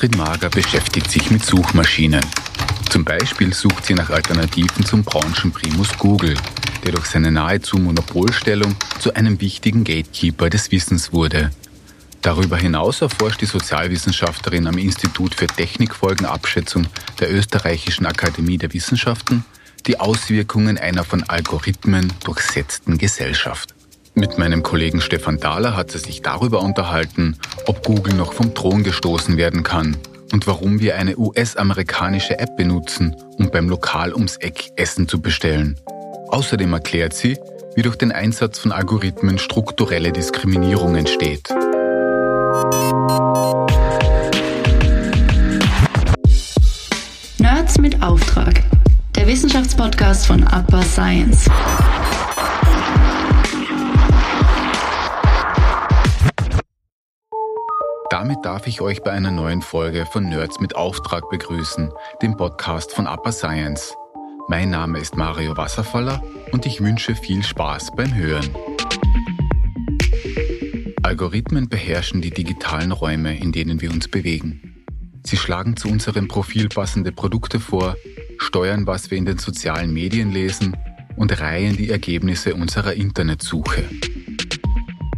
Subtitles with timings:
[0.00, 2.24] Astrid Mager beschäftigt sich mit Suchmaschinen.
[2.88, 6.32] Zum Beispiel sucht sie nach Alternativen zum Branchenprimus Google,
[6.82, 11.50] der durch seine nahezu Monopolstellung zu einem wichtigen Gatekeeper des Wissens wurde.
[12.22, 16.86] Darüber hinaus erforscht die Sozialwissenschaftlerin am Institut für Technikfolgenabschätzung
[17.18, 19.44] der Österreichischen Akademie der Wissenschaften
[19.86, 23.74] die Auswirkungen einer von Algorithmen durchsetzten Gesellschaft.
[24.14, 28.82] Mit meinem Kollegen Stefan Dahler hat sie sich darüber unterhalten, ob Google noch vom Thron
[28.82, 29.96] gestoßen werden kann
[30.32, 35.78] und warum wir eine US-amerikanische App benutzen, um beim Lokal ums Eck Essen zu bestellen.
[36.28, 37.38] Außerdem erklärt sie,
[37.76, 41.48] wie durch den Einsatz von Algorithmen strukturelle Diskriminierung entsteht.
[47.38, 48.62] Nerds mit Auftrag.
[49.14, 51.48] Der Wissenschaftspodcast von Upper Science.
[58.30, 61.90] Damit darf ich euch bei einer neuen Folge von Nerds mit Auftrag begrüßen,
[62.22, 63.92] dem Podcast von Upper Science.
[64.46, 68.48] Mein Name ist Mario Wasserfaller und ich wünsche viel Spaß beim Hören.
[71.02, 74.84] Algorithmen beherrschen die digitalen Räume, in denen wir uns bewegen.
[75.26, 77.96] Sie schlagen zu unserem Profil passende Produkte vor,
[78.38, 80.76] steuern, was wir in den sozialen Medien lesen
[81.16, 83.86] und reihen die Ergebnisse unserer Internetsuche.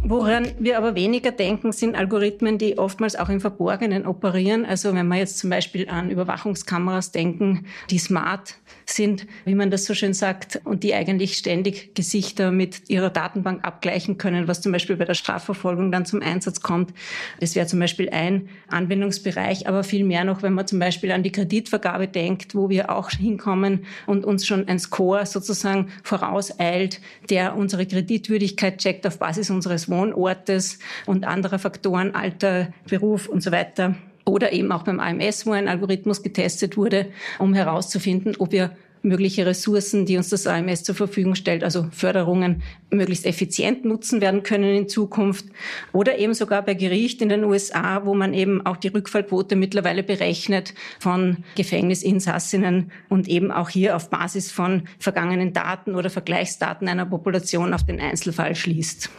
[0.05, 4.65] Woran wir aber weniger denken, sind Algorithmen, die oftmals auch im Verborgenen operieren.
[4.65, 9.85] Also wenn wir jetzt zum Beispiel an Überwachungskameras denken, die smart sind, wie man das
[9.85, 14.73] so schön sagt, und die eigentlich ständig Gesichter mit ihrer Datenbank abgleichen können, was zum
[14.73, 16.93] Beispiel bei der Strafverfolgung dann zum Einsatz kommt.
[17.39, 21.23] Das wäre zum Beispiel ein Anwendungsbereich, aber viel mehr noch, wenn man zum Beispiel an
[21.23, 27.55] die Kreditvergabe denkt, wo wir auch hinkommen und uns schon ein Score sozusagen vorauseilt, der
[27.55, 33.95] unsere Kreditwürdigkeit checkt auf Basis unseres Wohnortes und anderer Faktoren, Alter, Beruf und so weiter.
[34.25, 37.07] Oder eben auch beim AMS, wo ein Algorithmus getestet wurde,
[37.39, 38.71] um herauszufinden, ob wir
[39.03, 44.43] mögliche Ressourcen, die uns das AMS zur Verfügung stellt, also Förderungen, möglichst effizient nutzen werden
[44.43, 45.45] können in Zukunft.
[45.91, 50.03] Oder eben sogar bei Gericht in den USA, wo man eben auch die Rückfallquote mittlerweile
[50.03, 57.05] berechnet von Gefängnisinsassinnen und eben auch hier auf Basis von vergangenen Daten oder Vergleichsdaten einer
[57.05, 59.09] Population auf den Einzelfall schließt.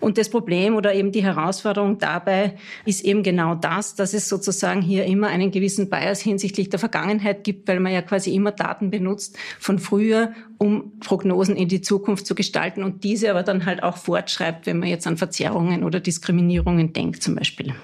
[0.00, 4.82] Und das Problem oder eben die Herausforderung dabei ist eben genau das, dass es sozusagen
[4.82, 8.90] hier immer einen gewissen Bias hinsichtlich der Vergangenheit gibt, weil man ja quasi immer Daten
[8.90, 13.82] benutzt von früher, um Prognosen in die Zukunft zu gestalten und diese aber dann halt
[13.82, 17.74] auch fortschreibt, wenn man jetzt an Verzerrungen oder Diskriminierungen denkt zum Beispiel.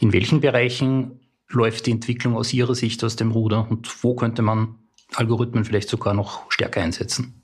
[0.00, 4.42] In welchen Bereichen läuft die Entwicklung aus Ihrer Sicht aus dem Ruder und wo könnte
[4.42, 4.76] man
[5.14, 7.43] Algorithmen vielleicht sogar noch stärker einsetzen?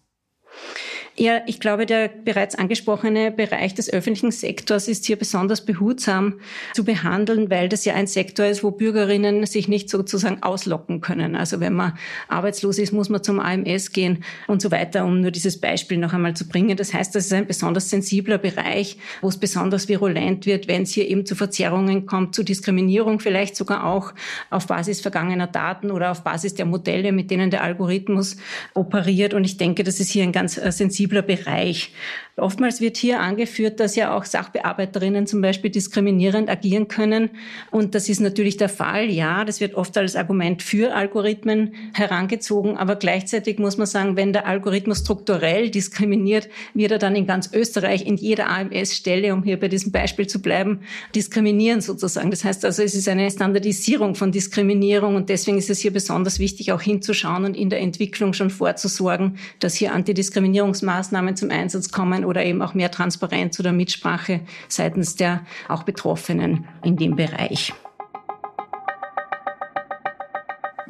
[1.21, 6.41] Ja, ich glaube, der bereits angesprochene Bereich des öffentlichen Sektors ist hier besonders behutsam
[6.73, 11.37] zu behandeln, weil das ja ein Sektor ist, wo Bürgerinnen sich nicht sozusagen auslocken können.
[11.37, 11.93] Also wenn man
[12.29, 16.15] arbeitslos ist, muss man zum AMS gehen und so weiter, um nur dieses Beispiel noch
[16.15, 16.79] einmal zu bringen.
[16.79, 20.93] Das heißt, das ist ein besonders sensibler Bereich, wo es besonders virulent wird, wenn es
[20.93, 24.15] hier eben zu Verzerrungen kommt, zu Diskriminierung vielleicht sogar auch
[24.49, 28.39] auf Basis vergangener Daten oder auf Basis der Modelle, mit denen der Algorithmus
[28.73, 29.35] operiert.
[29.35, 31.93] Und ich denke, das ist hier ein ganz äh, sensibler sensibler Bereich.
[32.37, 37.31] Oftmals wird hier angeführt, dass ja auch Sachbearbeiterinnen zum Beispiel diskriminierend agieren können.
[37.71, 39.11] Und das ist natürlich der Fall.
[39.11, 42.79] Ja, das wird oft als Argument für Algorithmen herangezogen.
[42.79, 47.51] Aber gleichzeitig muss man sagen, wenn der Algorithmus strukturell diskriminiert, wird er dann in ganz
[47.53, 50.81] Österreich in jeder AMS-Stelle, um hier bei diesem Beispiel zu bleiben,
[51.15, 52.31] diskriminieren sozusagen.
[52.31, 55.15] Das heißt also, es ist eine Standardisierung von Diskriminierung.
[55.17, 59.37] Und deswegen ist es hier besonders wichtig, auch hinzuschauen und in der Entwicklung schon vorzusorgen,
[59.59, 61.00] dass hier Antidiskriminierungsmaßnahmen
[61.35, 66.97] zum Einsatz kommen oder eben auch mehr Transparenz oder Mitsprache seitens der auch Betroffenen in
[66.97, 67.73] dem Bereich.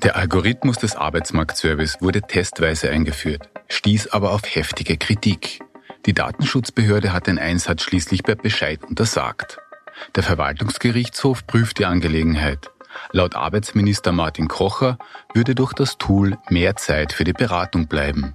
[0.03, 5.61] Der Algorithmus des Arbeitsmarktservice wurde testweise eingeführt, stieß aber auf heftige Kritik.
[6.07, 9.59] Die Datenschutzbehörde hat den Einsatz schließlich bei Bescheid untersagt.
[10.15, 12.71] Der Verwaltungsgerichtshof prüft die Angelegenheit.
[13.13, 14.99] Laut Arbeitsminister Martin Kocher
[15.35, 18.35] würde durch das Tool mehr Zeit für die Beratung bleiben.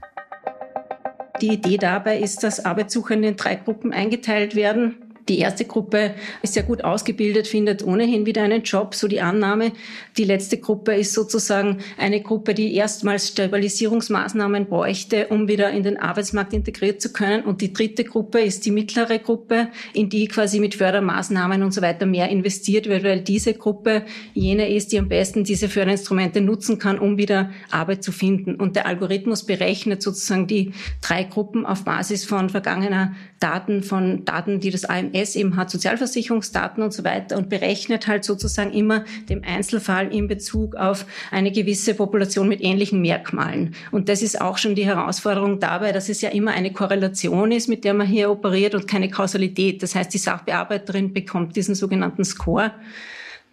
[1.42, 5.05] Die Idee dabei ist, dass Arbeitssuchende in drei Gruppen eingeteilt werden.
[5.28, 6.14] Die erste Gruppe
[6.44, 9.72] ist sehr gut ausgebildet, findet ohnehin wieder einen Job, so die Annahme.
[10.18, 15.98] Die letzte Gruppe ist sozusagen eine Gruppe, die erstmals Stabilisierungsmaßnahmen bräuchte, um wieder in den
[15.98, 17.44] Arbeitsmarkt integriert zu können.
[17.44, 21.82] Und die dritte Gruppe ist die mittlere Gruppe, in die quasi mit Fördermaßnahmen und so
[21.82, 24.04] weiter mehr investiert wird, weil diese Gruppe
[24.36, 28.56] jene ist, die am besten diese Förderinstrumente nutzen kann, um wieder Arbeit zu finden.
[28.56, 34.60] Und der Algorithmus berechnet sozusagen die drei Gruppen auf Basis von vergangener Daten, von Daten,
[34.60, 39.06] die das AMS AMS eben hat Sozialversicherungsdaten und so weiter und berechnet halt sozusagen immer
[39.30, 43.76] dem Einzelfall in Bezug auf eine gewisse Population mit ähnlichen Merkmalen.
[43.92, 47.70] Und das ist auch schon die Herausforderung dabei, dass es ja immer eine Korrelation ist,
[47.70, 49.82] mit der man hier operiert und keine Kausalität.
[49.84, 52.72] Das heißt, die Sachbearbeiterin bekommt diesen sogenannten Score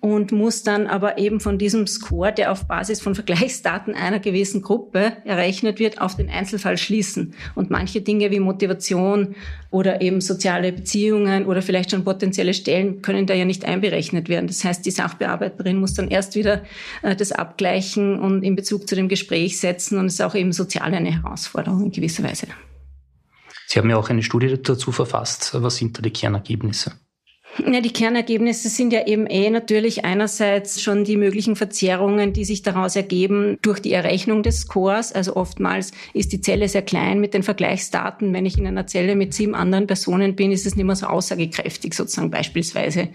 [0.03, 4.61] und muss dann aber eben von diesem Score, der auf Basis von Vergleichsdaten einer gewissen
[4.61, 7.35] Gruppe errechnet wird, auf den Einzelfall schließen.
[7.55, 9.37] Und manche Dinge wie Motivation
[9.71, 14.49] oder eben soziale Beziehungen oder vielleicht schon potenzielle Stellen können da ja nicht einberechnet werden.
[14.49, 16.65] Das heißt, die Sachbearbeiterin muss dann erst wieder
[17.03, 19.99] äh, das abgleichen und in Bezug zu dem Gespräch setzen.
[19.99, 22.49] Und es ist auch eben sozial eine Herausforderung in gewisser Weise.
[23.69, 25.51] Sie haben ja auch eine Studie dazu verfasst.
[25.55, 26.93] Was sind da die Kernergebnisse?
[27.59, 32.63] Ja, die Kernergebnisse sind ja eben eh natürlich einerseits schon die möglichen Verzerrungen, die sich
[32.63, 35.13] daraus ergeben durch die Errechnung des Scores.
[35.13, 38.33] Also oftmals ist die Zelle sehr klein mit den Vergleichsdaten.
[38.33, 41.07] Wenn ich in einer Zelle mit sieben anderen Personen bin, ist es nicht mehr so
[41.07, 43.09] aussagekräftig sozusagen beispielsweise.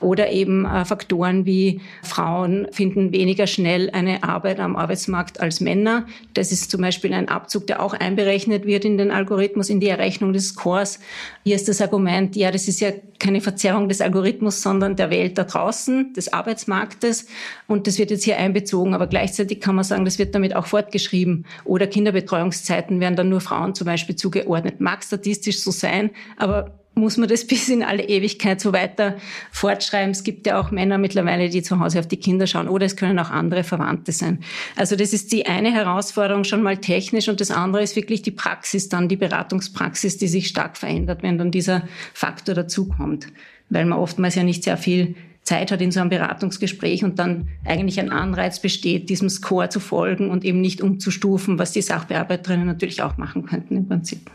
[0.00, 6.06] Oder eben äh, Faktoren wie Frauen finden weniger schnell eine Arbeit am Arbeitsmarkt als Männer.
[6.34, 9.88] Das ist zum Beispiel ein Abzug, der auch einberechnet wird in den Algorithmus, in die
[9.88, 11.00] Errechnung des Scores.
[11.42, 15.36] Hier ist das Argument, ja, das ist ja keine Verzerrung des Algorithmus, sondern der Welt
[15.36, 17.26] da draußen, des Arbeitsmarktes.
[17.66, 18.94] Und das wird jetzt hier einbezogen.
[18.94, 21.44] Aber gleichzeitig kann man sagen, das wird damit auch fortgeschrieben.
[21.66, 24.80] Oder Kinderbetreuungszeiten werden dann nur Frauen zum Beispiel zugeordnet.
[24.80, 29.16] Mag statistisch so sein, aber muss man das bis in alle Ewigkeit so weiter
[29.50, 30.10] fortschreiben.
[30.10, 32.96] Es gibt ja auch Männer mittlerweile, die zu Hause auf die Kinder schauen oder es
[32.96, 34.40] können auch andere Verwandte sein.
[34.76, 38.30] Also das ist die eine Herausforderung schon mal technisch und das andere ist wirklich die
[38.30, 43.28] Praxis dann, die Beratungspraxis, die sich stark verändert, wenn dann dieser Faktor dazukommt,
[43.70, 47.48] weil man oftmals ja nicht sehr viel Zeit hat in so einem Beratungsgespräch und dann
[47.64, 52.66] eigentlich ein Anreiz besteht, diesem Score zu folgen und eben nicht umzustufen, was die Sachbearbeiterinnen
[52.66, 54.30] natürlich auch machen könnten im Prinzip.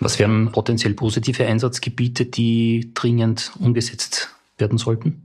[0.00, 5.23] Was wären potenziell positive Einsatzgebiete, die dringend umgesetzt werden sollten?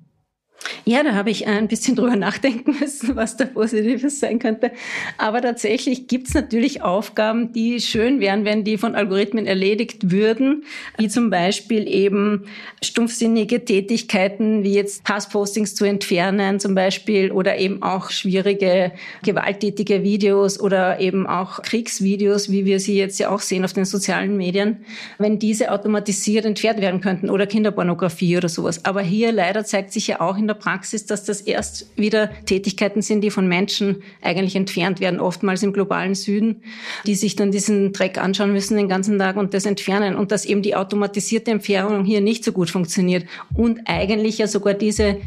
[0.86, 4.72] Ja, da habe ich ein bisschen drüber nachdenken müssen, was da Positives sein könnte.
[5.18, 10.64] Aber tatsächlich gibt es natürlich Aufgaben, die schön wären, wenn die von Algorithmen erledigt würden,
[10.98, 12.46] wie zum Beispiel eben
[12.84, 18.92] stumpfsinnige Tätigkeiten, wie jetzt Passpostings zu entfernen zum Beispiel oder eben auch schwierige,
[19.24, 23.86] gewalttätige Videos oder eben auch Kriegsvideos, wie wir sie jetzt ja auch sehen auf den
[23.86, 24.86] sozialen Medien,
[25.18, 28.86] wenn diese automatisiert entfernt werden könnten oder Kinderpornografie oder sowas.
[28.86, 33.02] Aber hier leider zeigt sich ja auch in der Praxis, dass das erst wieder Tätigkeiten
[33.02, 36.64] sind, die von Menschen eigentlich entfernt werden, oftmals im globalen Süden,
[37.06, 40.46] die sich dann diesen Dreck anschauen müssen den ganzen Tag und das entfernen und dass
[40.46, 43.26] eben die automatisierte Entfernung hier nicht so gut funktioniert
[43.56, 45.18] und eigentlich ja sogar diese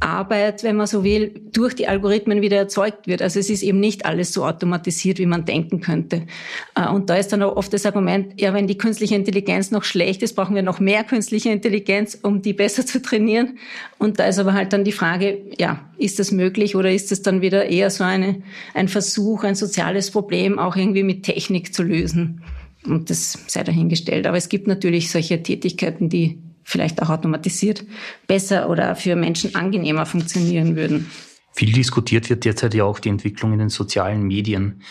[0.00, 3.22] Arbeit, wenn man so will, durch die Algorithmen wieder erzeugt wird.
[3.22, 6.26] Also es ist eben nicht alles so automatisiert, wie man denken könnte.
[6.74, 9.84] Äh, und da ist dann auch oft das Argument, ja, wenn die künstliche Intelligenz noch
[9.84, 13.58] schlecht ist, brauchen wir noch mehr künstliche Intelligenz, um die besser zu trainieren.
[13.98, 17.22] Und da ist aber halt dann die Frage, ja, ist das möglich oder ist es
[17.22, 18.42] dann wieder eher so eine,
[18.74, 22.42] ein Versuch, ein soziales Problem auch irgendwie mit Technik zu lösen?
[22.86, 24.26] Und das sei dahingestellt.
[24.26, 27.84] Aber es gibt natürlich solche Tätigkeiten, die vielleicht auch automatisiert
[28.26, 31.10] besser oder für Menschen angenehmer funktionieren würden.
[31.52, 34.82] Viel diskutiert wird derzeit ja auch die Entwicklung in den sozialen Medien.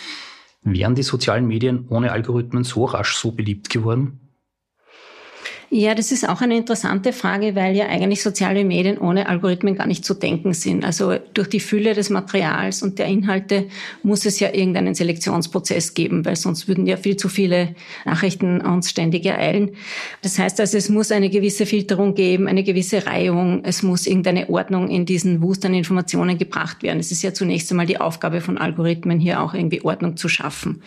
[0.61, 4.22] Wären die sozialen Medien ohne Algorithmen so rasch so beliebt geworden?
[5.75, 9.87] Ja, das ist auch eine interessante Frage, weil ja eigentlich soziale Medien ohne Algorithmen gar
[9.87, 10.85] nicht zu denken sind.
[10.85, 13.65] Also durch die Fülle des Materials und der Inhalte
[14.03, 17.73] muss es ja irgendeinen Selektionsprozess geben, weil sonst würden ja viel zu viele
[18.05, 19.71] Nachrichten uns ständig ereilen.
[20.21, 24.51] Das heißt also, es muss eine gewisse Filterung geben, eine gewisse Reihung, es muss irgendeine
[24.51, 26.99] Ordnung in diesen Wust an Informationen gebracht werden.
[26.99, 30.83] Es ist ja zunächst einmal die Aufgabe von Algorithmen, hier auch irgendwie Ordnung zu schaffen.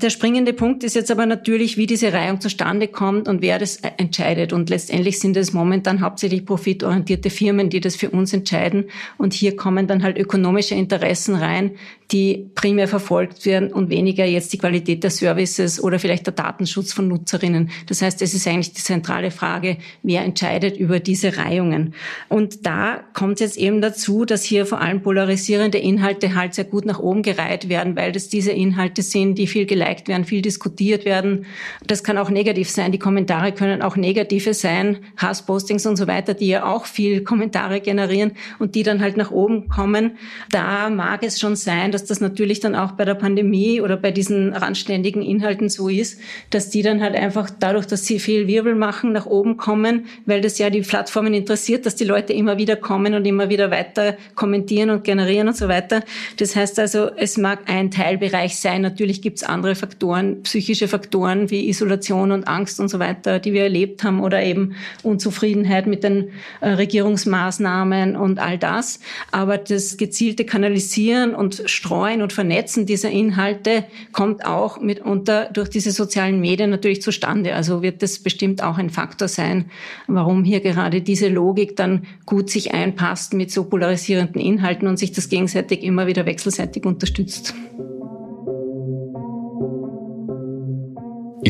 [0.00, 3.78] Der springende Punkt ist jetzt aber natürlich, wie diese Reihung zustande kommt und wer das
[4.12, 4.52] entscheidet.
[4.52, 8.84] Und letztendlich sind es momentan hauptsächlich profitorientierte Firmen, die das für uns entscheiden.
[9.16, 11.72] Und hier kommen dann halt ökonomische Interessen rein,
[12.10, 16.92] die primär verfolgt werden und weniger jetzt die Qualität der Services oder vielleicht der Datenschutz
[16.92, 17.70] von Nutzerinnen.
[17.86, 21.94] Das heißt, es ist eigentlich die zentrale Frage, wer entscheidet über diese Reihungen.
[22.28, 26.84] Und da kommt jetzt eben dazu, dass hier vor allem polarisierende Inhalte halt sehr gut
[26.84, 31.06] nach oben gereiht werden, weil das diese Inhalte sind, die viel geliked werden, viel diskutiert
[31.06, 31.46] werden.
[31.86, 32.92] Das kann auch negativ sein.
[32.92, 37.80] Die Kommentare können auch negative sein, Hasspostings und so weiter, die ja auch viel Kommentare
[37.80, 40.12] generieren und die dann halt nach oben kommen.
[40.50, 44.10] Da mag es schon sein, dass das natürlich dann auch bei der Pandemie oder bei
[44.10, 46.20] diesen randständigen Inhalten so ist,
[46.50, 50.40] dass die dann halt einfach dadurch, dass sie viel Wirbel machen, nach oben kommen, weil
[50.40, 54.16] das ja die Plattformen interessiert, dass die Leute immer wieder kommen und immer wieder weiter
[54.34, 56.02] kommentieren und generieren und so weiter.
[56.38, 58.82] Das heißt also, es mag ein Teilbereich sein.
[58.82, 63.52] Natürlich gibt es andere Faktoren, psychische Faktoren wie Isolation und Angst und so weiter, die
[63.52, 69.00] wir erleben erlebt haben oder eben Unzufriedenheit mit den äh, Regierungsmaßnahmen und all das.
[69.30, 75.90] Aber das gezielte Kanalisieren und Streuen und Vernetzen dieser Inhalte kommt auch mitunter durch diese
[75.90, 77.54] sozialen Medien natürlich zustande.
[77.54, 79.70] Also wird das bestimmt auch ein Faktor sein,
[80.06, 85.12] warum hier gerade diese Logik dann gut sich einpasst mit so polarisierenden Inhalten und sich
[85.12, 87.54] das gegenseitig immer wieder wechselseitig unterstützt.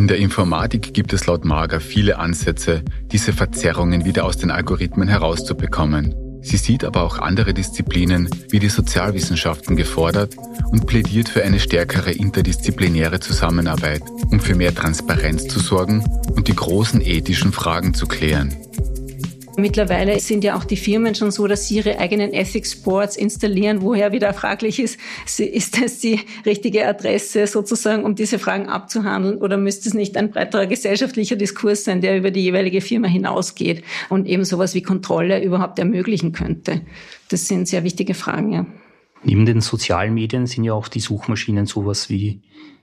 [0.02, 2.82] In der Informatik gibt es laut Marga viele Ansätze,
[3.12, 6.40] diese Verzerrungen wieder aus den Algorithmen herauszubekommen.
[6.42, 10.35] Sie sieht aber auch andere Disziplinen wie die Sozialwissenschaften gefordert
[10.73, 16.04] und plädiert für eine stärkere interdisziplinäre Zusammenarbeit, um für mehr Transparenz zu sorgen
[16.35, 18.56] und die großen ethischen Fragen zu klären.
[19.59, 23.82] Mittlerweile sind ja auch die Firmen schon so, dass sie ihre eigenen Ethics Boards installieren,
[23.82, 24.99] woher wieder fraglich ist,
[25.38, 30.30] ist das die richtige Adresse sozusagen, um diese Fragen abzuhandeln oder müsste es nicht ein
[30.30, 35.42] breiterer gesellschaftlicher Diskurs sein, der über die jeweilige Firma hinausgeht und eben sowas wie Kontrolle
[35.42, 36.80] überhaupt ermöglichen könnte?
[37.28, 38.66] Das sind sehr wichtige Fragen, ja.
[39.23, 42.40] Neben den sozialen Medien sind ja auch die Suchmaschinen sowas wie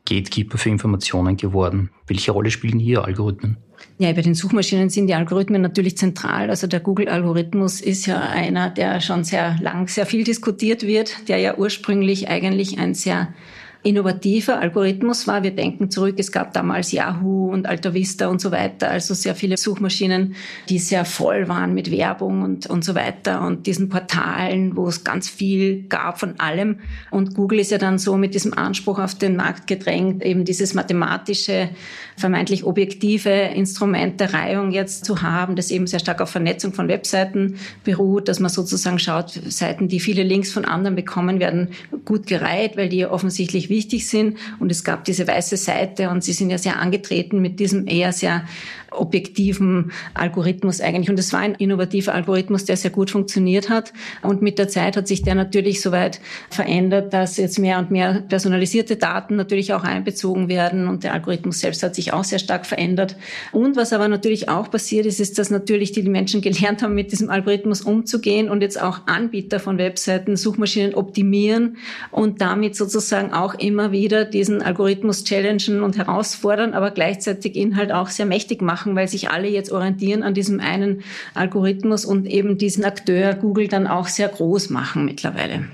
[0.08, 1.90] Gatekeeper für Informationen geworden.
[2.08, 3.58] Welche Rolle spielen hier Algorithmen?
[3.98, 6.50] Ja, bei den Suchmaschinen sind die Algorithmen natürlich zentral.
[6.50, 11.38] Also der Google-Algorithmus ist ja einer, der schon sehr lang, sehr viel diskutiert wird, der
[11.40, 13.34] ja ursprünglich eigentlich ein sehr
[13.82, 15.42] innovativer Algorithmus war.
[15.44, 19.36] Wir denken zurück, es gab damals Yahoo und Alta Vista und so weiter, also sehr
[19.36, 20.36] viele Suchmaschinen,
[20.68, 25.06] die sehr voll waren mit Werbung und, und so weiter und diesen Portalen, wo es
[25.06, 26.80] ganz viel gab von allem.
[27.10, 30.74] Und Google ist ja dann so mit diesem Anspruch auf den Markt gedrängt, eben dieses
[30.74, 31.70] mathematische,
[32.18, 36.90] vermeintlich objektive Instrument der Reihung jetzt zu haben, das eben sehr stark auf Vernetzung von
[36.90, 37.56] Webseiten
[37.86, 41.70] beruht, dass man sozusagen schaut, Seiten, die viele Links von anderen bekommen, werden
[42.04, 44.38] gut gereiht, weil die offensichtlich wichtig sind.
[44.60, 48.12] Und es gab diese weiße Seite und sie sind ja sehr angetreten mit diesem eher
[48.12, 48.44] sehr
[48.92, 51.10] objektiven Algorithmus eigentlich.
[51.10, 53.94] Und es war ein innovativer Algorithmus, der sehr gut funktioniert hat.
[54.22, 56.20] Und mit der Zeit hat sich der natürlich soweit
[56.50, 60.88] verändert, dass jetzt mehr und mehr personalisierte Daten natürlich auch einbezogen werden.
[60.88, 63.16] Und der Algorithmus selbst hat sich auch sehr stark verändert.
[63.52, 67.12] Und was aber natürlich auch passiert ist, ist, dass natürlich die Menschen gelernt haben, mit
[67.12, 71.78] diesem Algorithmus umzugehen und jetzt auch Anbieter von Webseiten, Suchmaschinen optimieren
[72.12, 77.92] und damit sozusagen auch immer wieder diesen Algorithmus challengen und herausfordern, aber gleichzeitig ihn halt
[77.92, 82.26] auch sehr mächtig machen machen, weil sich alle jetzt orientieren an diesem einen Algorithmus und
[82.26, 85.66] eben diesen Akteur Google dann auch sehr groß machen mittlerweile.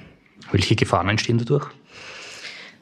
[0.51, 1.67] Welche Gefahren entstehen dadurch?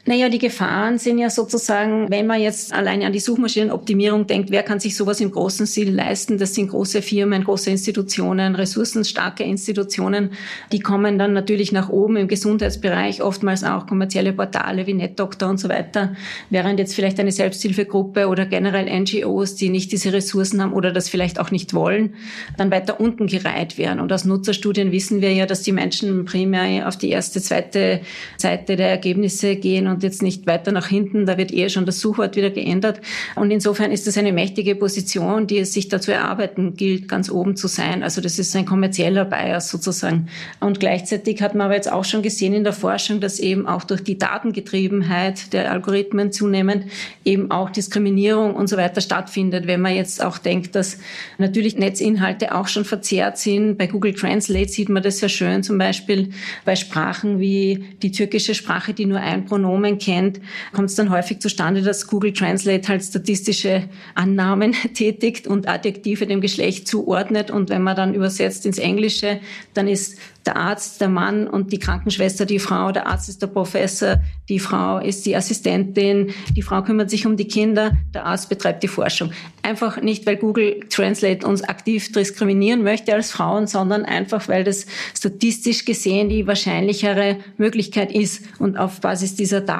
[0.05, 4.61] Naja, die Gefahren sind ja sozusagen, wenn man jetzt alleine an die Suchmaschinenoptimierung denkt, wer
[4.61, 6.37] kann sich sowas im großen Stil leisten?
[6.37, 10.31] Das sind große Firmen, große Institutionen, ressourcenstarke Institutionen.
[10.73, 15.57] Die kommen dann natürlich nach oben im Gesundheitsbereich, oftmals auch kommerzielle Portale wie NetDoctor und
[15.57, 16.17] so weiter.
[16.49, 21.07] Während jetzt vielleicht eine Selbsthilfegruppe oder generell NGOs, die nicht diese Ressourcen haben oder das
[21.07, 22.15] vielleicht auch nicht wollen,
[22.57, 24.01] dann weiter unten gereiht werden.
[24.01, 28.01] Und aus Nutzerstudien wissen wir ja, dass die Menschen primär auf die erste, zweite
[28.35, 31.25] Seite der Ergebnisse gehen und jetzt nicht weiter nach hinten.
[31.25, 32.99] Da wird eher schon das Suchwort wieder geändert.
[33.35, 37.55] Und insofern ist das eine mächtige Position, die es sich dazu erarbeiten gilt, ganz oben
[37.55, 38.03] zu sein.
[38.03, 40.27] Also das ist ein kommerzieller Bias sozusagen.
[40.59, 43.83] Und gleichzeitig hat man aber jetzt auch schon gesehen in der Forschung, dass eben auch
[43.83, 46.85] durch die Datengetriebenheit der Algorithmen zunehmend
[47.23, 49.67] eben auch Diskriminierung und so weiter stattfindet.
[49.67, 50.97] Wenn man jetzt auch denkt, dass
[51.37, 53.77] natürlich Netzinhalte auch schon verzerrt sind.
[53.77, 56.29] Bei Google Translate sieht man das sehr schön, zum Beispiel
[56.65, 60.39] bei Sprachen wie die türkische Sprache, die nur ein Pronomen Namen kennt,
[60.71, 63.83] kommt es dann häufig zustande, dass Google Translate halt statistische
[64.15, 67.51] Annahmen tätigt und Adjektive dem Geschlecht zuordnet.
[67.51, 69.39] Und wenn man dann übersetzt ins Englische,
[69.73, 73.47] dann ist der Arzt der Mann und die Krankenschwester die Frau, der Arzt ist der
[73.47, 78.49] Professor, die Frau ist die Assistentin, die Frau kümmert sich um die Kinder, der Arzt
[78.49, 79.31] betreibt die Forschung.
[79.61, 84.85] Einfach nicht, weil Google Translate uns aktiv diskriminieren möchte als Frauen, sondern einfach, weil das
[85.17, 88.43] statistisch gesehen die wahrscheinlichere Möglichkeit ist.
[88.59, 89.72] Und auf Basis dieser Daten,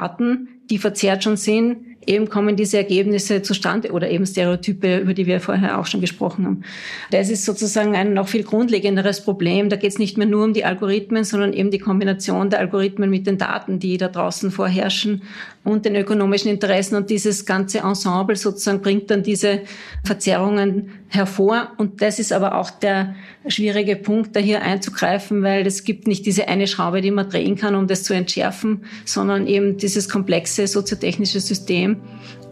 [0.70, 5.40] die verzerrt schon sind, eben kommen diese Ergebnisse zustande oder eben Stereotype, über die wir
[5.40, 6.62] vorher auch schon gesprochen haben.
[7.10, 9.68] Das ist sozusagen ein noch viel grundlegenderes Problem.
[9.68, 13.10] Da geht es nicht mehr nur um die Algorithmen, sondern eben die Kombination der Algorithmen
[13.10, 15.22] mit den Daten, die da draußen vorherrschen
[15.64, 16.94] und den ökonomischen Interessen.
[16.94, 19.62] Und dieses ganze Ensemble sozusagen bringt dann diese
[20.04, 21.72] Verzerrungen hervor.
[21.78, 23.14] Und das ist aber auch der
[23.48, 27.56] schwierige Punkt, da hier einzugreifen, weil es gibt nicht diese eine Schraube, die man drehen
[27.56, 31.96] kann, um das zu entschärfen, sondern eben dieses komplexe soziotechnische System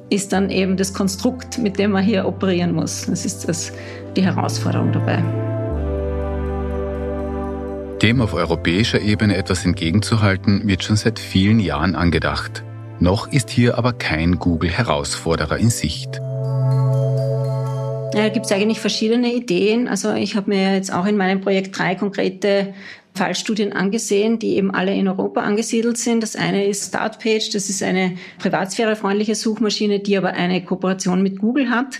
[0.09, 3.07] ist dann eben das Konstrukt, mit dem man hier operieren muss.
[3.07, 3.73] Das ist das,
[4.15, 5.23] die Herausforderung dabei.
[8.03, 12.65] Dem auf europäischer Ebene etwas entgegenzuhalten, wird schon seit vielen Jahren angedacht.
[13.03, 16.21] Noch ist hier aber kein Google-Herausforderer in Sicht.
[18.13, 19.89] Da gibt es eigentlich verschiedene Ideen.
[19.89, 22.75] Also ich habe mir jetzt auch in meinem Projekt drei konkrete
[23.17, 26.23] Fallstudien angesehen, die eben alle in Europa angesiedelt sind.
[26.23, 31.71] Das eine ist Startpage, das ist eine privatsphärefreundliche Suchmaschine, die aber eine Kooperation mit Google
[31.71, 31.99] hat.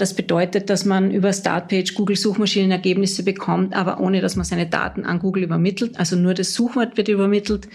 [0.00, 5.04] Das bedeutet, dass man über Startpage Google Suchmaschinenergebnisse bekommt, aber ohne dass man seine Daten
[5.04, 5.98] an Google übermittelt.
[5.98, 7.68] Also nur das Suchwort wird übermittelt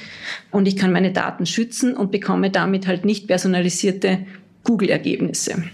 [0.50, 4.26] und ich kann meine Daten schützen und bekomme damit halt nicht personalisierte
[4.64, 5.66] Google-Ergebnisse.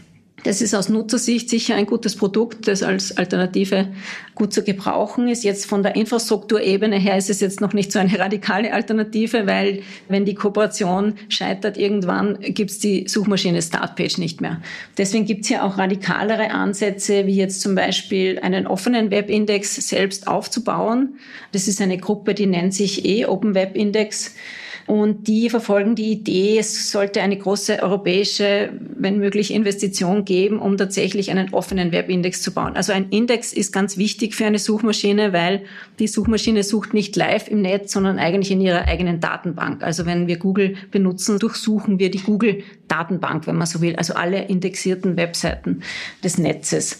[0.44, 3.90] Das ist aus Nutzersicht sicher ein gutes Produkt, das als Alternative
[4.34, 5.44] gut zu gebrauchen ist.
[5.44, 9.84] Jetzt von der Infrastrukturebene her ist es jetzt noch nicht so eine radikale Alternative, weil
[10.10, 14.62] wenn die Kooperation scheitert, irgendwann gibt es die Suchmaschine Startpage nicht mehr.
[14.98, 20.28] Deswegen gibt es hier auch radikalere Ansätze, wie jetzt zum Beispiel einen offenen Webindex selbst
[20.28, 21.20] aufzubauen.
[21.52, 24.34] Das ist eine Gruppe, die nennt sich eh Open Web Index.
[24.88, 30.78] Und die verfolgen die Idee, es sollte eine große europäische, wenn möglich, Investition geben, um
[30.78, 32.76] tatsächlich einen offenen Webindex zu bauen.
[32.76, 35.64] Also ein Index ist ganz wichtig für eine Suchmaschine, weil
[36.00, 39.84] die Suchmaschine sucht nicht live im Netz, sondern eigentlich in ihrer eigenen Datenbank.
[39.84, 44.44] Also wenn wir Google benutzen, durchsuchen wir die Google-Datenbank, wenn man so will, also alle
[44.46, 45.82] indexierten Webseiten
[46.24, 47.00] des Netzes.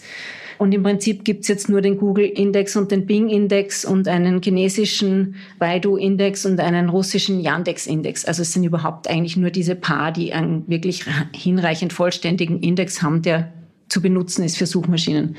[0.62, 6.46] Und im Prinzip gibt's jetzt nur den Google-Index und den Bing-Index und einen chinesischen Baidu-Index
[6.46, 8.24] und einen russischen Yandex-Index.
[8.26, 11.04] Also es sind überhaupt eigentlich nur diese paar, die einen wirklich
[11.34, 13.52] hinreichend vollständigen Index haben, der
[13.88, 15.34] zu benutzen ist für Suchmaschinen.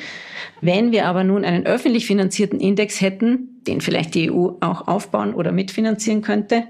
[0.59, 5.33] Wenn wir aber nun einen öffentlich finanzierten Index hätten, den vielleicht die EU auch aufbauen
[5.33, 6.65] oder mitfinanzieren könnte,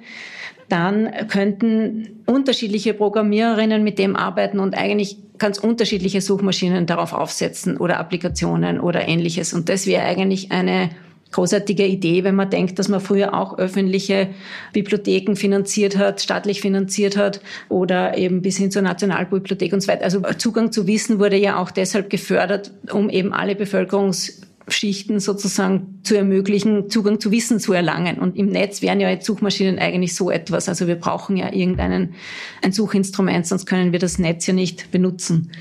[0.73, 7.99] dann könnten unterschiedliche Programmiererinnen mit dem arbeiten und eigentlich ganz unterschiedliche Suchmaschinen darauf aufsetzen oder
[7.99, 9.53] Applikationen oder ähnliches.
[9.53, 10.89] Und das wäre eigentlich eine
[11.31, 14.29] großartige Idee, wenn man denkt, dass man früher auch öffentliche
[14.71, 20.05] Bibliotheken finanziert hat, staatlich finanziert hat oder eben bis hin zur Nationalbibliothek und so weiter.
[20.05, 25.99] Also Zugang zu Wissen wurde ja auch deshalb gefördert, um eben alle Bevölkerungs Schichten sozusagen
[26.03, 28.19] zu ermöglichen, Zugang zu Wissen zu erlangen.
[28.19, 30.69] Und im Netz wären ja jetzt Suchmaschinen eigentlich so etwas.
[30.69, 32.15] Also wir brauchen ja irgendeinen,
[32.61, 35.51] ein Suchinstrument, sonst können wir das Netz ja nicht benutzen.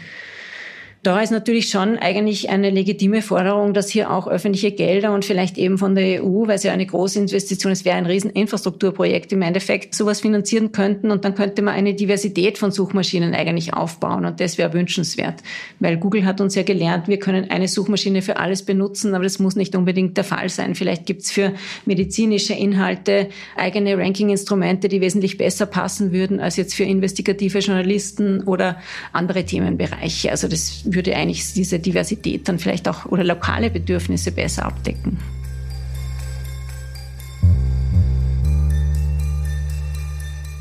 [1.03, 5.59] Da ist natürlich schon eigentlich eine legitime Forderung, dass hier auch öffentliche Gelder und vielleicht
[5.59, 9.33] eben von der EU, weil es ja eine große Investition ist, wäre ein riesen Infrastrukturprojekt
[9.33, 14.25] im Endeffekt, sowas finanzieren könnten und dann könnte man eine Diversität von Suchmaschinen eigentlich aufbauen
[14.25, 15.43] und das wäre wünschenswert,
[15.81, 19.41] weil Google hat uns ja gelernt, wir können eine Suchmaschine für alles benutzen, aber das
[19.41, 20.77] muss nicht unbedingt der Fall sein.
[20.77, 21.53] Vielleicht gibt es für
[21.85, 28.77] medizinische Inhalte eigene Ranking-Instrumente, die wesentlich besser passen würden als jetzt für investigative Journalisten oder
[29.13, 30.31] andere Themenbereiche.
[30.31, 35.19] Also das würde eigentlich diese Diversität dann vielleicht auch oder lokale Bedürfnisse besser abdecken.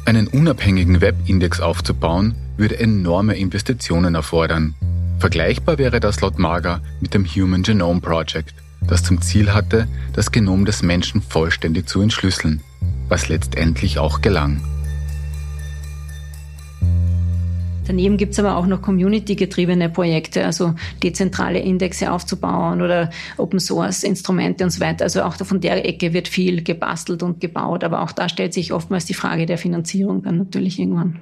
[0.06, 4.76] Einen unabhängigen Webindex aufzubauen, würde enorme Investitionen erfordern.
[5.20, 10.32] Vergleichbar wäre das laut Marga mit dem Human Genome Project, das zum Ziel hatte, das
[10.32, 12.62] Genom des Menschen vollständig zu entschlüsseln,
[13.08, 14.62] was letztendlich auch gelang.
[17.88, 24.70] Daneben gibt es aber auch noch community-getriebene Projekte, also dezentrale Indexe aufzubauen oder Open-Source-Instrumente und
[24.70, 25.04] so weiter.
[25.04, 28.72] Also auch von der Ecke wird viel gebastelt und gebaut, aber auch da stellt sich
[28.72, 31.20] oftmals die Frage der Finanzierung dann natürlich irgendwann.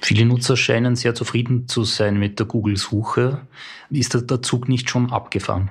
[0.00, 3.40] Viele Nutzer scheinen sehr zufrieden zu sein mit der Google-Suche.
[3.90, 5.70] Ist der Zug nicht schon abgefahren?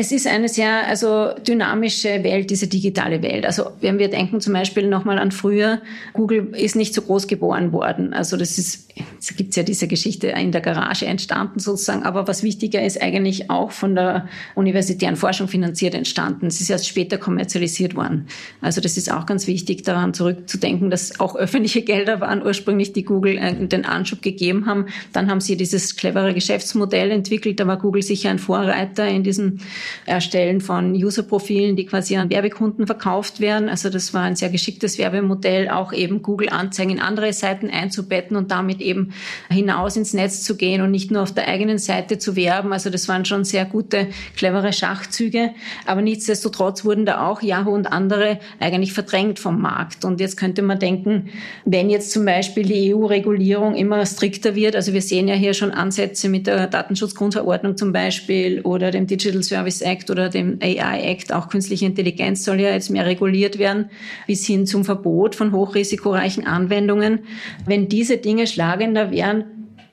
[0.00, 3.44] Es ist eine sehr also dynamische Welt, diese digitale Welt.
[3.44, 5.82] Also wenn wir denken zum Beispiel nochmal an früher,
[6.12, 8.14] Google ist nicht so groß geboren worden.
[8.14, 12.04] Also das ist, es gibt ja diese Geschichte in der Garage entstanden sozusagen.
[12.04, 16.46] Aber was wichtiger ist eigentlich auch von der universitären Forschung finanziert entstanden.
[16.46, 18.28] Es ist erst später kommerzialisiert worden.
[18.60, 23.02] Also das ist auch ganz wichtig, daran zurückzudenken, dass auch öffentliche Gelder waren ursprünglich, die
[23.02, 24.86] Google äh, den Anschub gegeben haben.
[25.12, 27.58] Dann haben sie dieses clevere Geschäftsmodell entwickelt.
[27.58, 29.58] Da war Google sicher ein Vorreiter in diesem
[30.06, 33.68] Erstellen von User-Profilen, die quasi an Werbekunden verkauft werden.
[33.68, 38.50] Also das war ein sehr geschicktes Werbemodell, auch eben Google-Anzeigen in andere Seiten einzubetten und
[38.50, 39.12] damit eben
[39.50, 42.72] hinaus ins Netz zu gehen und nicht nur auf der eigenen Seite zu werben.
[42.72, 45.50] Also das waren schon sehr gute, clevere Schachzüge.
[45.86, 50.04] Aber nichtsdestotrotz wurden da auch Yahoo und andere eigentlich verdrängt vom Markt.
[50.04, 51.28] Und jetzt könnte man denken,
[51.64, 55.70] wenn jetzt zum Beispiel die EU-Regulierung immer strikter wird, also wir sehen ja hier schon
[55.70, 61.02] Ansätze mit der Datenschutzgrundverordnung zum Beispiel oder dem Digital Service Services Act oder dem AI
[61.02, 63.90] Act, auch künstliche Intelligenz soll ja jetzt mehr reguliert werden,
[64.26, 67.20] bis hin zum Verbot von hochrisikoreichen Anwendungen.
[67.66, 69.44] Wenn diese Dinge schlagender wären,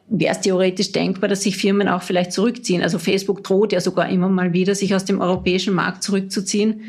[0.08, 2.84] wäre es theoretisch denkbar, dass sich Firmen auch vielleicht zurückziehen.
[2.84, 6.82] Also Facebook droht ja sogar immer mal wieder, sich aus dem europäischen Markt zurückzuziehen.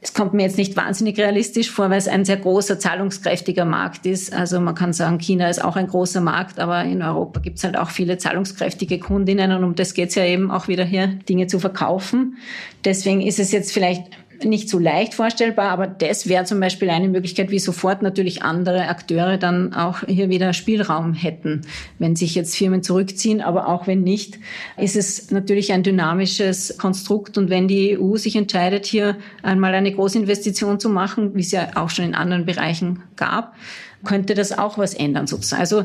[0.00, 4.06] Es kommt mir jetzt nicht wahnsinnig realistisch vor, weil es ein sehr großer, zahlungskräftiger Markt
[4.06, 4.32] ist.
[4.32, 7.64] Also man kann sagen, China ist auch ein großer Markt, aber in Europa gibt es
[7.64, 11.08] halt auch viele zahlungskräftige Kundinnen und um das geht es ja eben auch wieder hier,
[11.08, 12.36] Dinge zu verkaufen.
[12.84, 14.04] Deswegen ist es jetzt vielleicht
[14.44, 18.88] nicht so leicht vorstellbar, aber das wäre zum Beispiel eine Möglichkeit, wie sofort natürlich andere
[18.88, 21.62] Akteure dann auch hier wieder Spielraum hätten,
[21.98, 23.40] wenn sich jetzt Firmen zurückziehen.
[23.40, 24.38] Aber auch wenn nicht,
[24.76, 27.38] ist es natürlich ein dynamisches Konstrukt.
[27.38, 31.70] Und wenn die EU sich entscheidet, hier einmal eine Großinvestition zu machen, wie es ja
[31.74, 33.54] auch schon in anderen Bereichen gab,
[34.04, 35.60] könnte das auch was ändern sozusagen.
[35.60, 35.84] Also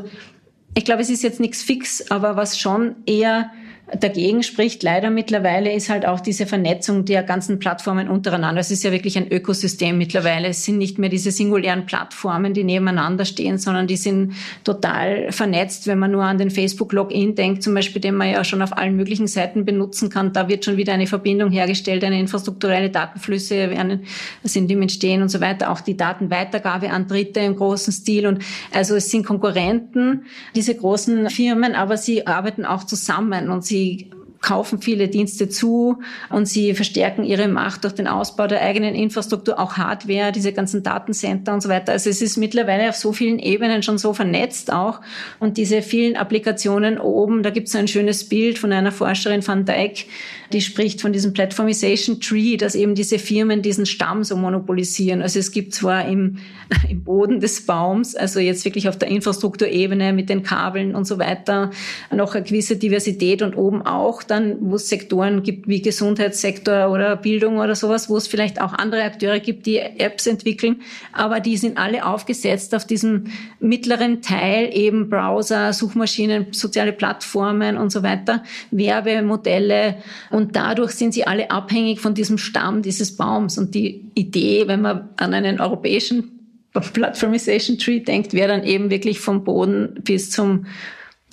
[0.76, 3.50] ich glaube, es ist jetzt nichts fix, aber was schon eher
[3.92, 8.62] Dagegen spricht leider mittlerweile ist halt auch diese Vernetzung der ganzen Plattformen untereinander.
[8.62, 10.48] Es ist ja wirklich ein Ökosystem mittlerweile.
[10.48, 14.32] Es sind nicht mehr diese singulären Plattformen, die nebeneinander stehen, sondern die sind
[14.64, 15.86] total vernetzt.
[15.86, 18.96] Wenn man nur an den Facebook-Login denkt, zum Beispiel, den man ja schon auf allen
[18.96, 24.04] möglichen Seiten benutzen kann, da wird schon wieder eine Verbindung hergestellt, eine infrastrukturelle Datenflüsse werden,
[24.44, 25.70] sind im Entstehen und so weiter.
[25.70, 28.26] Auch die Datenweitergabe an Dritte im großen Stil.
[28.26, 28.42] Und
[28.72, 30.24] also es sind Konkurrenten,
[30.56, 34.08] diese großen Firmen, aber sie arbeiten auch zusammen und sie sie
[34.44, 39.58] kaufen viele Dienste zu und sie verstärken ihre Macht durch den Ausbau der eigenen Infrastruktur,
[39.58, 41.92] auch Hardware, diese ganzen Datencenter und so weiter.
[41.92, 45.00] Also es ist mittlerweile auf so vielen Ebenen schon so vernetzt auch
[45.40, 49.64] und diese vielen Applikationen oben, da gibt es ein schönes Bild von einer Forscherin Van
[49.64, 50.06] Dijk,
[50.52, 55.22] die spricht von diesem Platformization Tree, dass eben diese Firmen diesen Stamm so monopolisieren.
[55.22, 56.36] Also es gibt zwar im,
[56.88, 61.18] im Boden des Baums, also jetzt wirklich auf der Infrastrukturebene mit den Kabeln und so
[61.18, 61.70] weiter,
[62.12, 67.16] noch eine gewisse Diversität und oben auch dann, wo es Sektoren gibt wie Gesundheitssektor oder
[67.16, 71.56] Bildung oder sowas, wo es vielleicht auch andere Akteure gibt, die Apps entwickeln, aber die
[71.56, 73.24] sind alle aufgesetzt auf diesem
[73.60, 79.96] mittleren Teil, eben Browser, Suchmaschinen, soziale Plattformen und so weiter, Werbemodelle
[80.30, 83.58] und dadurch sind sie alle abhängig von diesem Stamm dieses Baums.
[83.58, 86.34] Und die Idee, wenn man an einen europäischen
[86.72, 90.66] Platformization Tree denkt, wäre dann eben wirklich vom Boden bis zum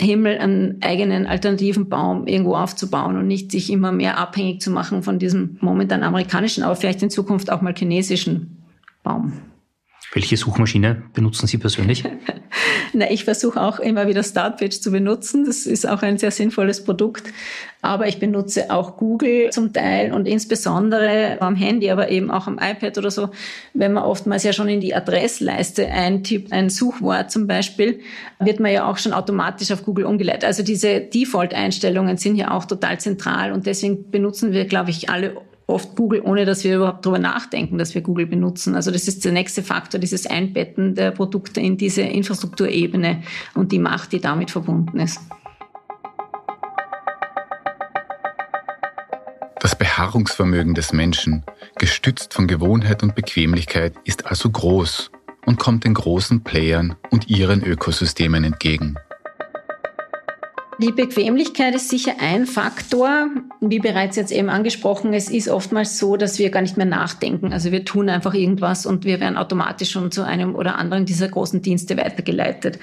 [0.02, 5.04] Himmel einen eigenen alternativen Baum irgendwo aufzubauen und nicht sich immer mehr abhängig zu machen
[5.04, 8.58] von diesem momentan amerikanischen, aber vielleicht in Zukunft auch mal chinesischen
[9.04, 9.34] Baum.
[10.14, 12.04] Welche Suchmaschine benutzen Sie persönlich?
[12.94, 15.46] Na, ich versuche auch immer wieder Startpage zu benutzen.
[15.46, 17.32] Das ist auch ein sehr sinnvolles Produkt.
[17.82, 22.60] Aber ich benutze auch Google zum Teil und insbesondere am Handy, aber eben auch am
[22.62, 23.30] iPad oder so,
[23.74, 28.02] wenn man oftmals ja schon in die Adressleiste eintippt, ein Suchwort zum Beispiel,
[28.40, 30.44] wird man ja auch schon automatisch auf Google umgeleitet.
[30.44, 35.38] Also diese Default-Einstellungen sind ja auch total zentral und deswegen benutzen wir, glaube ich, alle
[35.68, 38.76] oft Google, ohne dass wir überhaupt darüber nachdenken, dass wir Google benutzen.
[38.76, 43.24] Also das ist der nächste Faktor, dieses Einbetten der Produkte in diese Infrastrukturebene
[43.56, 45.20] und die Macht, die damit verbunden ist.
[49.60, 51.44] Das Beharrungsvermögen des Menschen,
[51.78, 55.12] gestützt von Gewohnheit und Bequemlichkeit, ist also groß
[55.46, 58.96] und kommt den großen Playern und ihren Ökosystemen entgegen.
[60.82, 63.30] Die Bequemlichkeit ist sicher ein Faktor.
[63.60, 67.54] Wie bereits jetzt eben angesprochen, es ist oftmals so, dass wir gar nicht mehr nachdenken.
[67.54, 71.28] Also wir tun einfach irgendwas und wir werden automatisch schon zu einem oder anderen dieser
[71.28, 72.80] großen Dienste weitergeleitet.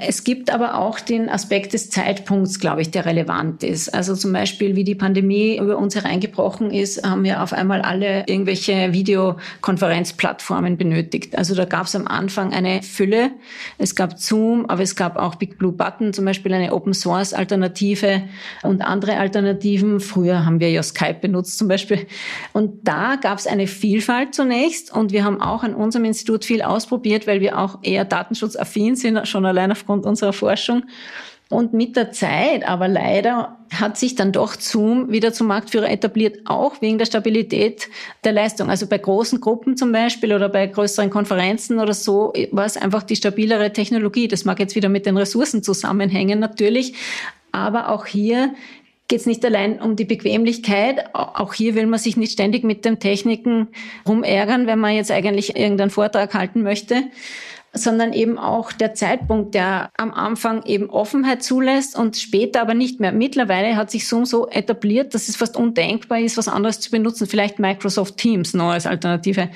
[0.00, 3.92] Es gibt aber auch den Aspekt des Zeitpunkts, glaube ich, der relevant ist.
[3.92, 8.22] Also zum Beispiel, wie die Pandemie über uns hereingebrochen ist, haben wir auf einmal alle
[8.28, 11.36] irgendwelche Videokonferenzplattformen benötigt.
[11.36, 13.32] Also da gab es am Anfang eine Fülle.
[13.78, 17.34] Es gab Zoom, aber es gab auch Big Blue Button, zum Beispiel eine Open Source
[17.34, 18.22] Alternative
[18.62, 19.98] und andere Alternativen.
[19.98, 22.06] Früher haben wir ja Skype benutzt zum Beispiel.
[22.52, 26.62] Und da gab es eine Vielfalt zunächst und wir haben auch an unserem Institut viel
[26.62, 30.84] ausprobiert, weil wir auch eher datenschutzaffin sind, schon allein auf aufgrund unserer Forschung.
[31.50, 36.40] Und mit der Zeit, aber leider, hat sich dann doch Zoom wieder zum Marktführer etabliert,
[36.44, 37.88] auch wegen der Stabilität
[38.22, 38.68] der Leistung.
[38.68, 43.02] Also bei großen Gruppen zum Beispiel oder bei größeren Konferenzen oder so war es einfach
[43.02, 44.28] die stabilere Technologie.
[44.28, 46.92] Das mag jetzt wieder mit den Ressourcen zusammenhängen natürlich.
[47.50, 48.52] Aber auch hier
[49.06, 51.14] geht es nicht allein um die Bequemlichkeit.
[51.14, 53.68] Auch hier will man sich nicht ständig mit den Techniken
[54.06, 57.04] rumärgern, wenn man jetzt eigentlich irgendeinen Vortrag halten möchte
[57.72, 63.00] sondern eben auch der Zeitpunkt, der am Anfang eben Offenheit zulässt und später aber nicht
[63.00, 63.12] mehr.
[63.12, 67.26] Mittlerweile hat sich Zoom so etabliert, dass es fast undenkbar ist, was anderes zu benutzen.
[67.26, 69.50] Vielleicht Microsoft Teams noch als Alternative.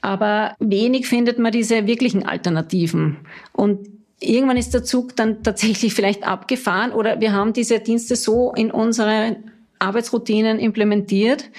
[0.00, 3.18] Aber wenig findet man diese wirklichen Alternativen.
[3.52, 3.86] Und
[4.20, 8.70] irgendwann ist der Zug dann tatsächlich vielleicht abgefahren oder wir haben diese Dienste so in
[8.70, 9.36] unsere
[9.78, 11.50] Arbeitsroutinen implementiert,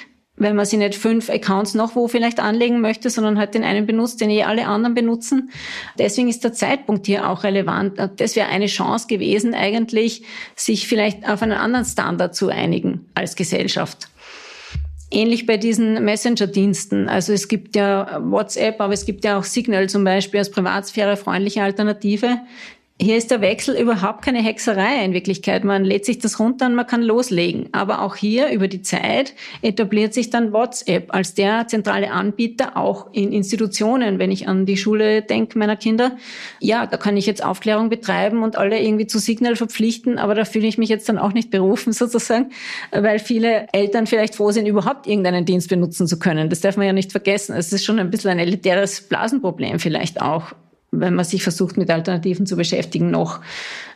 [0.41, 3.85] wenn man sie nicht fünf Accounts noch wo vielleicht anlegen möchte, sondern halt den einen
[3.85, 5.51] benutzt, den eh alle anderen benutzen.
[5.99, 7.99] Deswegen ist der Zeitpunkt hier auch relevant.
[8.17, 10.23] Das wäre eine Chance gewesen, eigentlich
[10.55, 14.07] sich vielleicht auf einen anderen Standard zu einigen als Gesellschaft.
[15.13, 17.09] ähnlich bei diesen Messenger-Diensten.
[17.09, 21.61] Also es gibt ja WhatsApp, aber es gibt ja auch Signal zum Beispiel als privatsphärefreundliche
[21.61, 22.39] Alternative.
[23.03, 25.63] Hier ist der Wechsel überhaupt keine Hexerei in Wirklichkeit.
[25.63, 27.67] Man lädt sich das runter und man kann loslegen.
[27.71, 29.33] Aber auch hier über die Zeit
[29.63, 34.19] etabliert sich dann WhatsApp als der zentrale Anbieter auch in Institutionen.
[34.19, 36.15] Wenn ich an die Schule denke meiner Kinder,
[36.59, 40.45] ja, da kann ich jetzt Aufklärung betreiben und alle irgendwie zu Signal verpflichten, aber da
[40.45, 42.51] fühle ich mich jetzt dann auch nicht berufen sozusagen,
[42.91, 46.51] weil viele Eltern vielleicht froh sind, überhaupt irgendeinen Dienst benutzen zu können.
[46.51, 47.55] Das darf man ja nicht vergessen.
[47.55, 50.53] Es ist schon ein bisschen ein elitäres Blasenproblem vielleicht auch
[50.91, 53.39] wenn man sich versucht, mit Alternativen zu beschäftigen noch.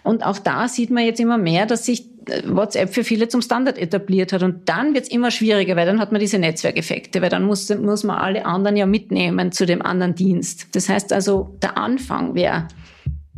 [0.03, 3.41] Und auch da sieht man jetzt immer mehr, dass sich äh, WhatsApp für viele zum
[3.41, 4.43] Standard etabliert hat.
[4.43, 7.69] Und dann wird es immer schwieriger, weil dann hat man diese Netzwerkeffekte, weil dann muss,
[7.75, 10.67] muss man alle anderen ja mitnehmen zu dem anderen Dienst.
[10.73, 12.67] Das heißt also, der Anfang wäre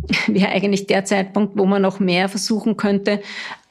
[0.28, 3.22] wäre eigentlich der Zeitpunkt, wo man noch mehr versuchen könnte,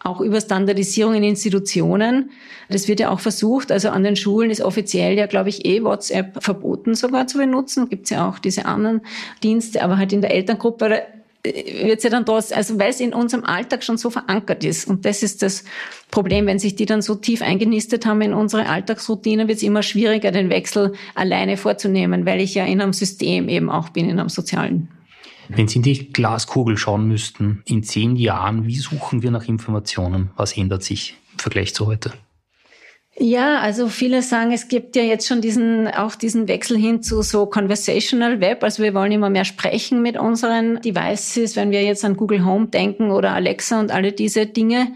[0.07, 2.31] auch über Standardisierung in Institutionen.
[2.69, 3.71] Das wird ja auch versucht.
[3.71, 7.89] Also an den Schulen ist offiziell ja, glaube ich, eh WhatsApp verboten sogar zu benutzen.
[7.89, 9.03] Gibt es ja auch diese anderen
[9.43, 11.03] Dienste, aber halt in der Elterngruppe
[11.43, 14.89] äh, wird sie dann trotzdem, also weil es in unserem Alltag schon so verankert ist.
[14.89, 15.65] Und das ist das
[16.11, 19.83] Problem, wenn sich die dann so tief eingenistet haben in unsere Alltagsroutine, wird es immer
[19.83, 24.19] schwieriger, den Wechsel alleine vorzunehmen, weil ich ja in einem System eben auch bin, in
[24.19, 24.89] einem sozialen.
[25.49, 30.31] Wenn Sie in die Glaskugel schauen müssten, in zehn Jahren, wie suchen wir nach Informationen?
[30.37, 32.13] Was ändert sich im Vergleich zu heute?
[33.19, 37.23] Ja, also viele sagen, es gibt ja jetzt schon diesen, auch diesen Wechsel hin zu
[37.23, 38.63] so Conversational Web.
[38.63, 42.67] Also wir wollen immer mehr sprechen mit unseren Devices, wenn wir jetzt an Google Home
[42.67, 44.89] denken oder Alexa und alle diese Dinge.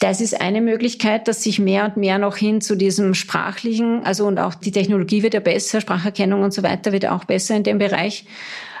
[0.00, 4.26] Das ist eine Möglichkeit, dass sich mehr und mehr noch hin zu diesem sprachlichen, also
[4.26, 7.62] und auch die Technologie wird ja besser, Spracherkennung und so weiter wird auch besser in
[7.62, 8.26] dem Bereich.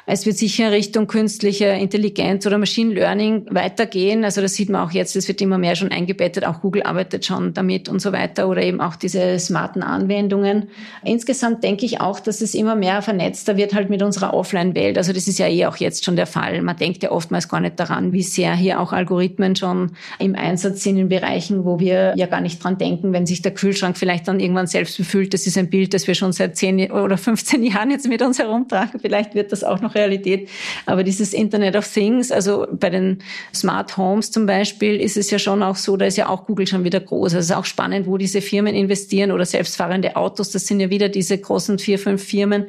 [0.08, 4.24] Es wird sicher Richtung künstliche Intelligenz oder Machine Learning weitergehen.
[4.24, 6.46] Also das sieht man auch jetzt, es wird immer mehr schon eingebettet.
[6.46, 10.68] Auch Google arbeitet schon damit und so weiter oder eben auch diese smarten Anwendungen.
[11.02, 14.96] Insgesamt denke ich auch, dass es immer mehr vernetzter wird halt mit unserer Offline-Welt.
[14.96, 16.62] Also das ist ja eh auch jetzt schon der Fall.
[16.62, 20.84] Man denkt ja oftmals gar nicht daran, wie sehr hier auch Algorithmen schon im Einsatz
[20.84, 24.28] sind in Bereichen, wo wir ja gar nicht dran denken, wenn sich der Kühlschrank vielleicht
[24.28, 25.34] dann irgendwann selbst befüllt.
[25.34, 28.38] Das ist ein Bild, das wir schon seit 10 oder 15 Jahren jetzt mit uns
[28.38, 29.00] herumtragen.
[29.00, 30.48] Vielleicht wird das auch noch Realität.
[30.86, 33.18] Aber dieses Internet of Things, also bei den
[33.54, 36.66] Smart Homes zum Beispiel, ist es ja schon auch so, da ist ja auch Google
[36.66, 37.34] schon wieder groß.
[37.34, 40.50] Also es ist auch spannend, wo diese Firmen investieren oder selbstfahrende Autos.
[40.50, 42.66] Das sind ja wieder diese großen vier, fünf Firmen,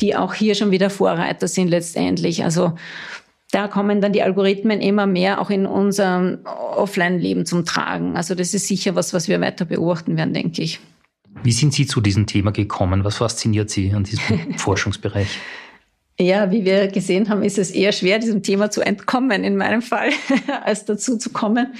[0.00, 2.44] die auch hier schon wieder Vorreiter sind letztendlich.
[2.44, 2.72] Also
[3.50, 8.16] da kommen dann die Algorithmen immer mehr auch in unserem Offline-Leben zum Tragen.
[8.16, 10.80] Also das ist sicher was, was wir weiter beobachten werden, denke ich.
[11.42, 13.04] Wie sind Sie zu diesem Thema gekommen?
[13.04, 15.38] Was fasziniert Sie an diesem Forschungsbereich?
[16.20, 19.80] Ja, wie wir gesehen haben, ist es eher schwer, diesem Thema zu entkommen in meinem
[19.80, 20.10] Fall,
[20.64, 21.74] als dazu zu kommen.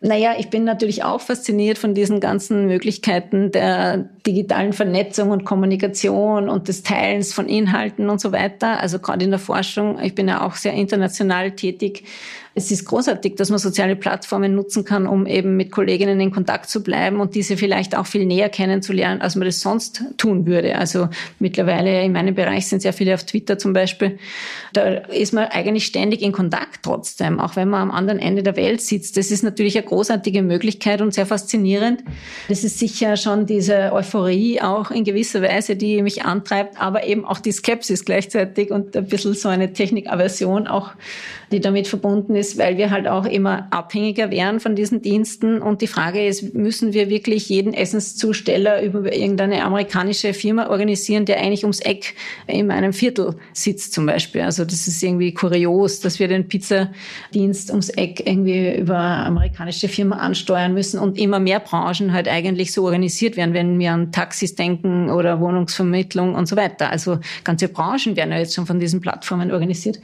[0.00, 6.48] Naja, ich bin natürlich auch fasziniert von diesen ganzen Möglichkeiten der digitalen Vernetzung und Kommunikation
[6.48, 8.80] und des Teilens von Inhalten und so weiter.
[8.80, 12.04] Also gerade in der Forschung, ich bin ja auch sehr international tätig,
[12.52, 16.68] es ist großartig, dass man soziale Plattformen nutzen kann, um eben mit Kolleginnen in Kontakt
[16.68, 20.76] zu bleiben und diese vielleicht auch viel näher kennenzulernen, als man das sonst tun würde.
[20.76, 24.18] Also mittlerweile in meinem Bereich sind sehr viele auf Twitter zum Beispiel.
[24.72, 28.56] Da ist man eigentlich ständig in Kontakt trotzdem, auch wenn man am anderen Ende der
[28.56, 29.16] Welt sitzt.
[29.16, 32.02] Das ist natürlich eine großartige Möglichkeit und sehr faszinierend.
[32.48, 37.24] Das ist sicher schon diese Euphorie auch in gewisser Weise, die mich antreibt, aber eben
[37.24, 40.92] auch die Skepsis gleichzeitig und ein bisschen so eine Technikaversion auch,
[41.50, 45.60] die damit verbunden ist weil wir halt auch immer abhängiger wären von diesen Diensten.
[45.62, 51.38] Und die Frage ist, müssen wir wirklich jeden Essenszusteller über irgendeine amerikanische Firma organisieren, der
[51.38, 52.14] eigentlich ums Eck
[52.46, 54.42] in meinem Viertel sitzt zum Beispiel.
[54.42, 60.16] Also das ist irgendwie kurios, dass wir den Pizzadienst ums Eck irgendwie über amerikanische Firma
[60.16, 64.54] ansteuern müssen und immer mehr Branchen halt eigentlich so organisiert werden, wenn wir an Taxis
[64.54, 66.90] denken oder Wohnungsvermittlung und so weiter.
[66.90, 69.98] Also ganze Branchen werden ja jetzt schon von diesen Plattformen organisiert.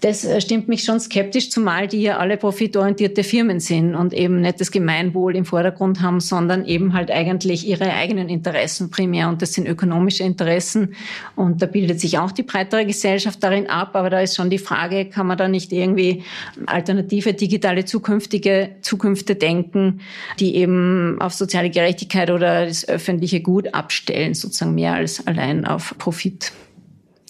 [0.00, 4.40] Das äh, stimmt mich schon skeptisch, zumal die ja alle profitorientierte Firmen sind und eben
[4.40, 9.28] nicht das Gemeinwohl im Vordergrund haben, sondern eben halt eigentlich ihre eigenen Interessen primär.
[9.28, 10.94] Und das sind ökonomische Interessen.
[11.34, 13.90] Und da bildet sich auch die breitere Gesellschaft darin ab.
[13.94, 16.24] Aber da ist schon die Frage, kann man da nicht irgendwie
[16.66, 20.00] alternative digitale zukünftige Zukünfte denken,
[20.38, 25.94] die eben auf soziale Gerechtigkeit oder das öffentliche Gut abstellen, sozusagen mehr als allein auf
[25.98, 26.52] Profit.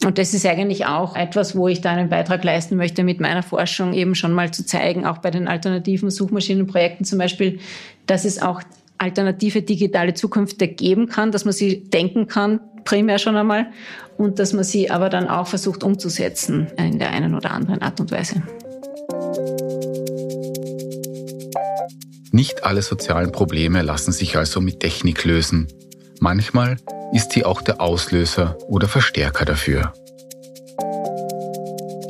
[0.04, 3.42] Und das ist eigentlich auch etwas, wo ich da einen Beitrag leisten möchte, mit meiner
[3.42, 7.60] Forschung eben schon mal zu zeigen, auch bei den alternativen Suchmaschinenprojekten zum Beispiel,
[8.06, 8.62] dass es auch
[8.98, 13.66] alternative digitale Zukünfte geben kann, dass man sie denken kann, primär schon einmal,
[14.16, 18.00] und dass man sie aber dann auch versucht umzusetzen in der einen oder anderen Art
[18.00, 18.42] und Weise.
[22.32, 25.68] Nicht alle sozialen Probleme lassen sich also mit Technik lösen.
[26.20, 26.76] Manchmal
[27.12, 29.92] ist sie auch der Auslöser oder Verstärker dafür.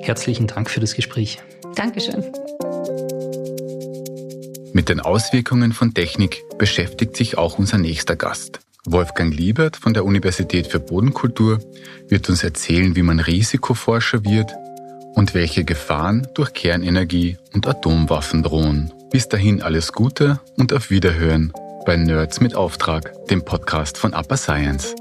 [0.02, 1.38] Herzlichen Dank für das Gespräch.
[1.74, 2.24] Dankeschön.
[4.72, 8.60] Mit den Auswirkungen von Technik beschäftigt sich auch unser nächster Gast.
[8.84, 11.58] Wolfgang Liebert von der Universität für Bodenkultur
[12.08, 14.52] wird uns erzählen, wie man Risikoforscher wird
[15.14, 18.92] und welche Gefahren durch Kernenergie und Atomwaffen drohen.
[19.10, 21.52] Bis dahin alles Gute und auf Wiederhören
[21.86, 24.94] bei Nerds mit Auftrag, dem Podcast von Upper Science.